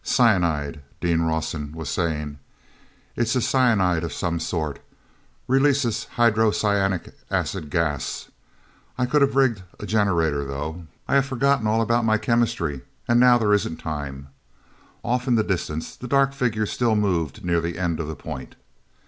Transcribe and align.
"Cyanide," 0.03 0.81
Dean 0.99 1.21
Rawson 1.21 1.73
was 1.73 1.87
saying. 1.87 2.39
"It's 3.15 3.35
a 3.35 3.39
cyanide 3.41 4.03
of 4.03 4.11
some 4.11 4.39
sort—releases 4.39 6.05
hydrocyanic 6.15 7.13
acid 7.29 7.69
gas. 7.69 8.29
I 8.97 9.05
could 9.05 9.21
have 9.21 9.35
rigged 9.35 9.61
a 9.79 9.85
generator, 9.85 10.43
though 10.43 10.87
I've 11.07 11.27
forgotten 11.27 11.67
about 11.67 11.91
all 11.93 11.99
of 11.99 12.05
my 12.05 12.17
chemistry—and 12.17 13.19
now 13.19 13.37
there 13.37 13.53
isn't 13.53 13.77
time." 13.77 14.29
Off 15.03 15.27
in 15.27 15.35
the 15.35 15.43
distance 15.43 15.95
the 15.95 16.07
dark 16.07 16.33
figures 16.33 16.71
still 16.71 16.95
moved 16.95 17.45
near 17.45 17.61
the 17.61 17.77
end 17.77 17.99
of 17.99 18.07
the 18.07 18.15
point. 18.15 18.55